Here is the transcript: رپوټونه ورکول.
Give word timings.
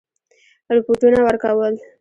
رپوټونه 0.75 1.19
ورکول. 1.27 1.73